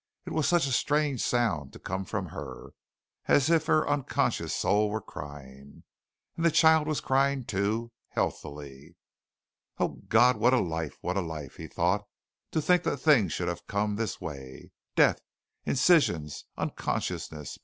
It 0.25 0.33
was 0.33 0.47
such 0.47 0.65
a 0.65 0.71
strange 0.71 1.21
sound 1.21 1.73
to 1.73 1.77
come 1.79 2.05
from 2.05 2.29
her 2.29 2.71
as 3.27 3.51
if 3.51 3.67
her 3.67 3.87
unconscious 3.87 4.51
soul 4.51 4.89
were 4.89 4.99
crying. 4.99 5.83
And 6.35 6.43
the 6.43 6.49
child 6.49 6.87
was 6.87 7.01
crying, 7.01 7.45
too, 7.45 7.91
healthily. 8.07 8.95
"Oh, 9.77 10.01
God, 10.07 10.37
what 10.37 10.55
a 10.55 10.59
life, 10.59 10.97
what 11.01 11.17
a 11.17 11.21
life!" 11.21 11.57
he 11.57 11.67
thought. 11.67 12.03
To 12.49 12.63
think 12.63 12.81
that 12.81 12.97
things 12.97 13.31
should 13.31 13.47
have 13.47 13.59
to 13.59 13.65
come 13.67 13.95
this 13.95 14.19
way. 14.19 14.71
Death, 14.95 15.21
incisions! 15.67 16.45
unconsciousness! 16.57 17.59